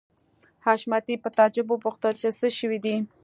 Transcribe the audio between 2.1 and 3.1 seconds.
چې څه شوي دي